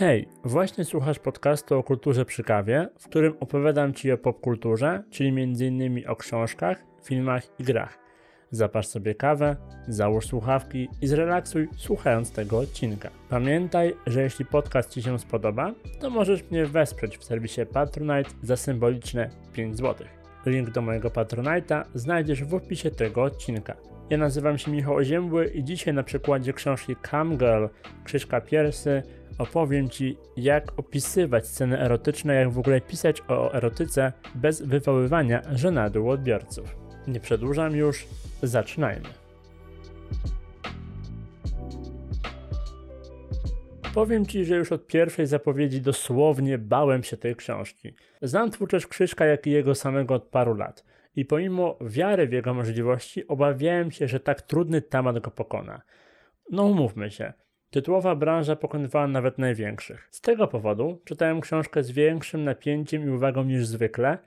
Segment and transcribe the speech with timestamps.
[0.00, 5.28] Hej, właśnie słuchasz podcastu o kulturze przy kawie, w którym opowiadam Ci o popkulturze, czyli
[5.28, 6.08] m.in.
[6.08, 7.98] o książkach, filmach i grach.
[8.50, 9.56] Zapasz sobie kawę,
[9.88, 13.10] załóż słuchawki i zrelaksuj słuchając tego odcinka.
[13.28, 18.56] Pamiętaj, że jeśli podcast Ci się spodoba, to możesz mnie wesprzeć w serwisie Patronite za
[18.56, 20.06] symboliczne 5 zł.
[20.46, 23.76] Link do mojego Patronite'a znajdziesz w opisie tego odcinka.
[24.10, 27.66] Ja nazywam się Michał Oziębły i dzisiaj na przykładzie książki Cam Girl
[28.04, 29.02] Krzyżka Piersy
[29.40, 36.08] opowiem Ci, jak opisywać sceny erotyczne, jak w ogóle pisać o erotyce bez wywoływania żenadu
[36.08, 36.76] odbiorców.
[37.06, 38.06] Nie przedłużam już,
[38.42, 39.08] zaczynajmy.
[43.94, 47.94] Powiem Ci, że już od pierwszej zapowiedzi dosłownie bałem się tej książki.
[48.22, 50.84] Znam twórczość Krzyżka, jak i jego samego od paru lat.
[51.16, 55.82] I pomimo wiary w jego możliwości, obawiałem się, że tak trudny temat go pokona.
[56.50, 57.32] No umówmy się,
[57.70, 60.08] Tytułowa branża pokonywała nawet największych.
[60.10, 64.18] Z tego powodu czytałem książkę z większym napięciem i uwagą niż zwykle,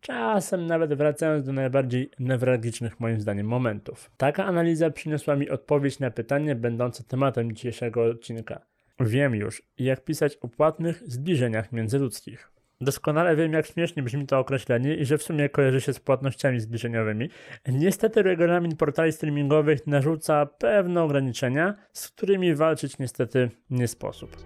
[0.00, 4.10] czasem nawet wracając do najbardziej newralgicznych moim zdaniem momentów.
[4.16, 8.60] Taka analiza przyniosła mi odpowiedź na pytanie będące tematem dzisiejszego odcinka.
[9.00, 12.51] Wiem już, jak pisać o płatnych zbliżeniach międzyludzkich.
[12.82, 16.60] Doskonale wiem, jak śmiesznie brzmi to określenie i że w sumie kojarzy się z płatnościami
[16.60, 17.30] zbliżeniowymi.
[17.68, 24.36] Niestety regulamin portali streamingowych narzuca pewne ograniczenia, z którymi walczyć niestety nie sposób.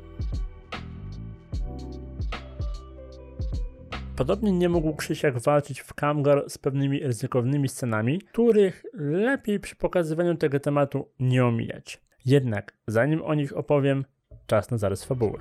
[4.17, 10.34] Podobnie nie mógł Krzysiak walczyć w Kamgar z pewnymi ryzykownymi scenami, których lepiej przy pokazywaniu
[10.34, 12.00] tego tematu nie omijać.
[12.25, 14.05] Jednak, zanim o nich opowiem,
[14.47, 15.39] czas na zarys fabuły.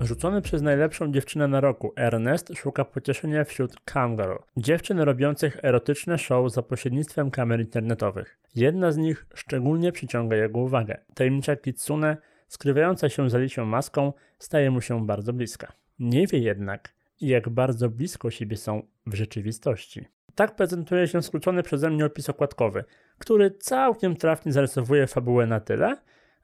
[0.00, 6.52] Rzucony przez najlepszą dziewczynę na roku, Ernest szuka pocieszenia wśród camgirl, dziewczyn robiących erotyczne show
[6.52, 8.38] za pośrednictwem kamer internetowych.
[8.54, 11.00] Jedna z nich szczególnie przyciąga jego uwagę.
[11.14, 12.16] Tajemnicza Kitsune,
[12.48, 15.72] skrywająca się za lisią maską, staje mu się bardzo bliska.
[15.98, 20.04] Nie wie jednak, jak bardzo blisko siebie są w rzeczywistości.
[20.34, 22.84] Tak prezentuje się skrócony przeze mnie opis okładkowy,
[23.18, 25.96] który całkiem trafnie zarysowuje fabułę na tyle,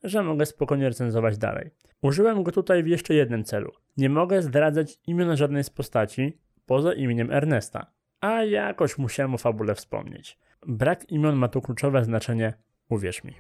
[0.05, 1.71] że mogę spokojnie recenzować dalej.
[2.03, 3.73] Użyłem go tutaj w jeszcze jednym celu.
[3.97, 7.87] Nie mogę zdradzać imion żadnej z postaci poza imieniem Ernesta,
[8.21, 10.39] a jakoś musiałem o fabule wspomnieć.
[10.67, 12.55] Brak imion ma tu kluczowe znaczenie,
[12.89, 13.35] uwierz mi.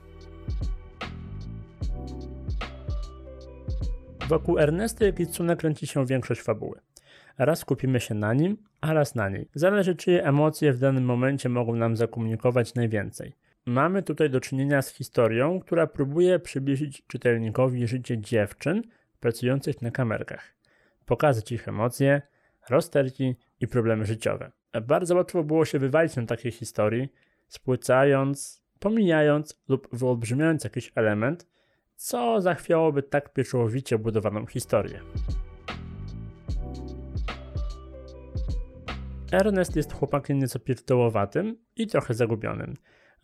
[4.29, 6.81] Wokół Ernesta i Kitsune kręci się większość fabuły.
[7.39, 9.49] Raz skupimy się na nim, a raz na niej.
[9.55, 13.33] Zależy, czyje emocje w danym momencie mogą nam zakomunikować najwięcej.
[13.67, 18.83] Mamy tutaj do czynienia z historią, która próbuje przybliżyć czytelnikowi życie dziewczyn
[19.21, 20.55] pracujących na kamerkach,
[21.07, 22.23] pokazać ich emocje,
[22.71, 24.53] rozterki i problemy życiowe.
[24.83, 27.09] Bardzo łatwo było się wywalić na takiej historii,
[27.49, 31.47] spłycając, pomijając lub wyolbrzymiając jakiś element,
[31.97, 35.01] co zachwiałoby tak pieczołowicie budowaną historię.
[39.33, 42.75] Ernest jest chłopakiem nieco pierdołowatym i trochę zagubionym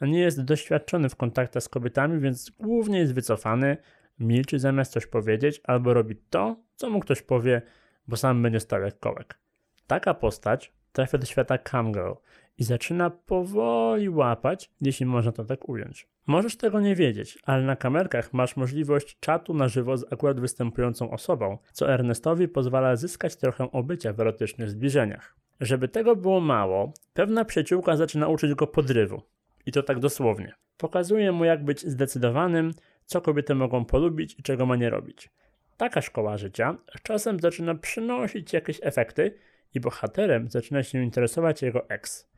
[0.06, 3.76] nie jest doświadczony w kontaktach z kobietami, więc głównie jest wycofany,
[4.18, 7.62] milczy zamiast coś powiedzieć, albo robi to, co mu ktoś powie,
[8.08, 9.38] bo sam będzie stał jak kołek.
[9.86, 12.12] Taka postać trafia do świata camgirl
[12.58, 16.08] i zaczyna powoli łapać, jeśli można to tak ująć.
[16.26, 21.10] Możesz tego nie wiedzieć, ale na kamerkach masz możliwość czatu na żywo z akurat występującą
[21.10, 25.36] osobą, co Ernestowi pozwala zyskać trochę obycia w erotycznych zbliżeniach.
[25.60, 29.22] Żeby tego było mało, pewna przyjaciółka zaczyna uczyć go podrywu.
[29.66, 30.54] I to tak dosłownie.
[30.76, 32.72] Pokazuje mu, jak być zdecydowanym,
[33.04, 35.28] co kobiety mogą polubić i czego ma nie robić.
[35.76, 39.34] Taka szkoła życia czasem zaczyna przynosić jakieś efekty
[39.74, 42.30] i bohaterem zaczyna się interesować jego ex.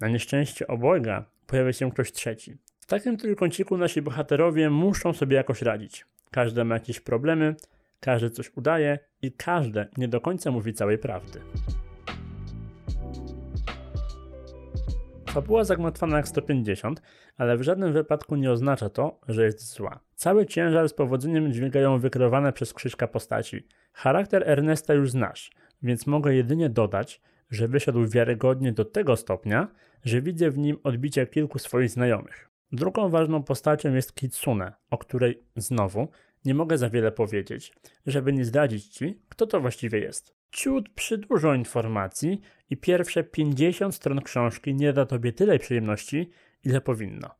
[0.00, 2.56] Na nieszczęście obojga pojawia się ktoś trzeci.
[2.80, 6.06] W takim trójkąciku nasi bohaterowie muszą sobie jakoś radzić.
[6.30, 7.54] Każdy ma jakieś problemy,
[8.00, 11.40] każdy coś udaje i każdy nie do końca mówi całej prawdy.
[15.30, 17.02] Fabuła zagmatwana jak 150,
[17.36, 20.00] ale w żadnym wypadku nie oznacza to, że jest zła.
[20.14, 23.66] Cały ciężar z powodzeniem dźwigają wykreowane przez Krzyśka postaci.
[23.92, 25.50] Charakter Ernesta już znasz,
[25.82, 29.68] więc mogę jedynie dodać, że wyszedł wiarygodnie do tego stopnia,
[30.04, 32.50] że widzę w nim odbicie kilku swoich znajomych.
[32.72, 36.08] Drugą ważną postacią jest Kitsune, o której znowu
[36.44, 37.72] nie mogę za wiele powiedzieć,
[38.06, 40.39] żeby nie zdradzić ci, kto to właściwie jest.
[40.50, 46.30] Ciut przydłużą informacji i pierwsze 50 stron książki nie da tobie tyle przyjemności,
[46.64, 47.30] ile powinno.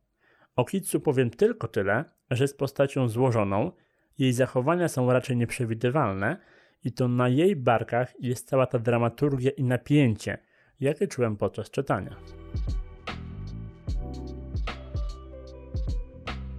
[0.55, 3.71] O Kitsu powiem tylko tyle, że jest postacią złożoną,
[4.17, 6.37] jej zachowania są raczej nieprzewidywalne
[6.83, 10.37] i to na jej barkach jest cała ta dramaturgia i napięcie,
[10.79, 12.15] jakie czułem podczas czytania.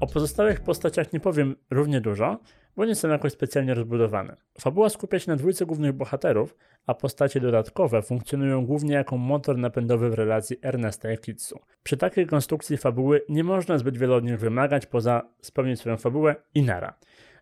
[0.01, 2.41] O pozostałych postaciach nie powiem równie dużo,
[2.77, 4.37] bo nie są jakoś specjalnie rozbudowane.
[4.61, 10.11] Fabuła skupia się na dwójce głównych bohaterów, a postacie dodatkowe funkcjonują głównie jako motor napędowy
[10.11, 11.61] w relacji Ernesta i Kitsu.
[11.83, 16.37] Przy takiej konstrukcji fabuły nie można zbyt wiele od nich wymagać poza spełnić swoją fabułę
[16.55, 16.95] i nara.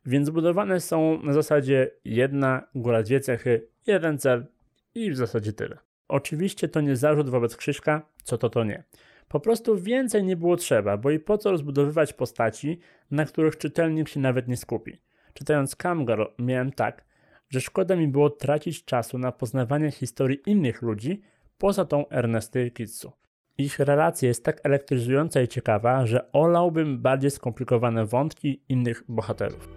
[0.07, 4.47] Więc zbudowane są na zasadzie jedna, góra dwie cechy, jeden cel
[4.95, 5.79] i w zasadzie tyle.
[6.09, 8.85] Oczywiście to nie zarzut wobec Krzyśka, co to to nie.
[9.29, 12.79] Po prostu więcej nie było trzeba, bo i po co rozbudowywać postaci,
[13.11, 15.01] na których czytelnik się nawet nie skupi.
[15.35, 17.05] Czytając Camgirl miałem tak,
[17.49, 21.21] że szkoda mi było tracić czasu na poznawanie historii innych ludzi
[21.59, 23.13] poza tą Ernesty Kitsu.
[23.59, 29.69] Ich relacja jest tak elektryzująca i ciekawa, że olałbym bardziej skomplikowane wątki innych bohaterów.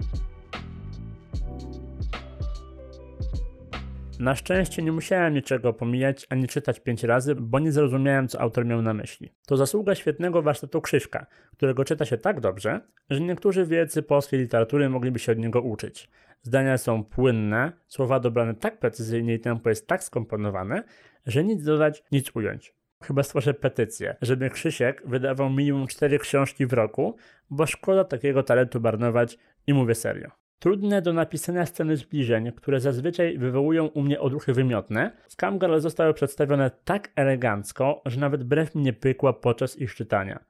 [4.20, 8.66] Na szczęście nie musiałem niczego pomijać ani czytać pięć razy, bo nie zrozumiałem, co autor
[8.66, 9.34] miał na myśli.
[9.48, 11.26] To zasługa świetnego warsztatu Krzyżka,
[11.58, 16.10] którego czyta się tak dobrze, że niektórzy wielcy polskiej literatury mogliby się od niego uczyć.
[16.42, 20.84] Zdania są płynne, słowa dobrane tak precyzyjnie i tempo jest tak skomponowane,
[21.26, 22.76] że nic dodać, nic ująć.
[23.04, 27.16] Chyba stworzę petycję, żeby Krzysiek wydawał minimum cztery książki w roku,
[27.50, 29.38] bo szkoda takiego talentu marnować
[29.68, 30.43] i mówię serio.
[30.64, 35.36] Trudne do napisania sceny zbliżeń, które zazwyczaj wywołują u mnie odruchy wymiotne, w
[35.80, 40.44] zostały przedstawione tak elegancko, że nawet brew mi nie pykła podczas ich czytania.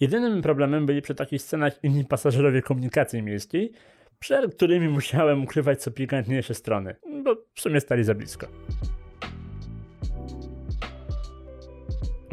[0.00, 3.72] Jedynym problemem byli przy takich scenach inni pasażerowie komunikacji miejskiej,
[4.18, 8.46] przed którymi musiałem ukrywać co pikantniejsze strony, bo w sumie stali za blisko.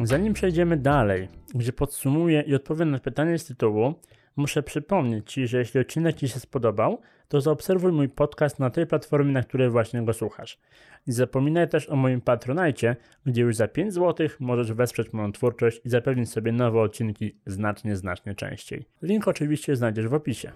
[0.00, 3.94] Zanim przejdziemy dalej, gdzie podsumuję i odpowiem na pytanie z tytułu,
[4.36, 8.86] muszę przypomnieć Ci, że jeśli odcinek Ci się spodobał, to zaobserwuj mój podcast na tej
[8.86, 10.58] platformie, na której właśnie go słuchasz.
[11.06, 12.96] Nie zapominaj też o moim Patronajcie,
[13.26, 17.96] gdzie już za 5 zł możesz wesprzeć moją twórczość i zapewnić sobie nowe odcinki znacznie,
[17.96, 18.84] znacznie częściej.
[19.02, 20.52] Link oczywiście znajdziesz w opisie.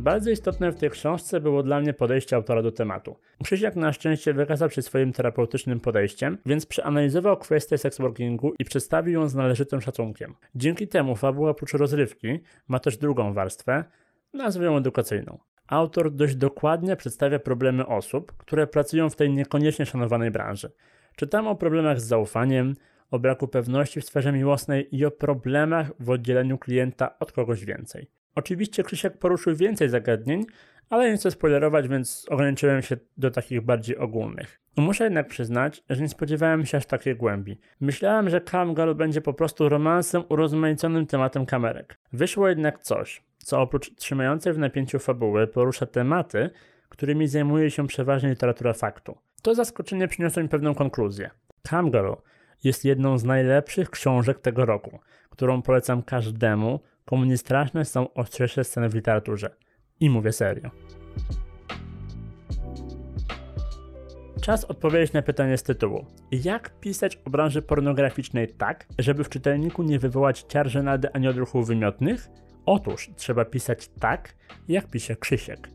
[0.00, 3.16] Bardzo istotne w tej książce było dla mnie podejście autora do tematu.
[3.44, 9.28] Krzysiak na szczęście wykazał się swoim terapeutycznym podejściem, więc przeanalizował kwestię sexworkingu i przedstawił ją
[9.28, 10.34] z należytym szacunkiem.
[10.54, 13.84] Dzięki temu fabuła oprócz rozrywki ma też drugą warstwę,
[14.34, 15.38] nazwę ją edukacyjną.
[15.66, 20.72] Autor dość dokładnie przedstawia problemy osób, które pracują w tej niekoniecznie szanowanej branży.
[21.16, 22.74] Czytam o problemach z zaufaniem,
[23.10, 28.19] o braku pewności w sferze miłosnej i o problemach w oddzieleniu klienta od kogoś więcej.
[28.34, 30.46] Oczywiście Krzysiek poruszył więcej zagadnień,
[30.90, 34.60] ale nie chcę spoilerować, więc ograniczyłem się do takich bardziej ogólnych.
[34.76, 37.58] Muszę jednak przyznać, że nie spodziewałem się aż takiej głębi.
[37.80, 41.98] Myślałem, że Camgirl będzie po prostu romansem urozmaiconym tematem kamerek.
[42.12, 46.50] Wyszło jednak coś, co oprócz trzymającej w napięciu fabuły porusza tematy,
[46.88, 49.18] którymi zajmuje się przeważnie literatura faktu.
[49.42, 51.30] To zaskoczenie przyniosło mi pewną konkluzję.
[51.62, 52.12] Camgirl
[52.64, 54.98] jest jedną z najlepszych książek tego roku,
[55.30, 59.50] którą polecam każdemu, komu nie straszne są ostrzejsze sceny w literaturze.
[60.00, 60.70] I mówię serio.
[64.40, 66.06] Czas odpowiedzieć na pytanie z tytułu.
[66.30, 71.66] Jak pisać o branży pornograficznej tak, żeby w czytelniku nie wywołać ciar żenady ani odruchów
[71.66, 72.28] wymiotnych?
[72.66, 74.34] Otóż trzeba pisać tak,
[74.68, 75.68] jak pisze Krzysiek.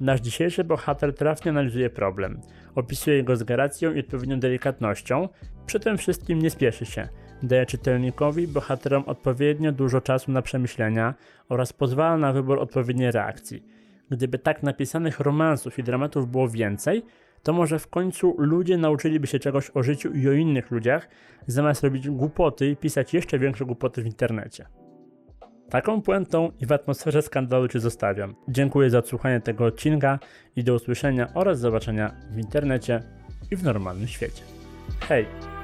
[0.00, 2.40] Nasz dzisiejszy bohater trafnie analizuje problem,
[2.74, 5.28] opisuje go z gracją i odpowiednią delikatnością,
[5.66, 7.08] przy tym wszystkim nie spieszy się–
[7.42, 11.14] daje czytelnikowi, bohaterom odpowiednio dużo czasu na przemyślenia
[11.48, 13.62] oraz pozwala na wybór odpowiedniej reakcji.
[14.10, 17.02] Gdyby tak napisanych romansów i dramatów było więcej,
[17.42, 21.08] to może w końcu ludzie nauczyliby się czegoś o życiu i o innych ludziach,
[21.46, 24.66] zamiast robić głupoty i pisać jeszcze większe głupoty w internecie.
[25.70, 28.34] Taką puentą i w atmosferze skandalu Cię zostawiam.
[28.48, 30.18] Dziękuję za odsłuchanie tego odcinka
[30.56, 33.02] i do usłyszenia oraz zobaczenia w internecie
[33.50, 34.42] i w normalnym świecie.
[35.00, 35.61] Hej!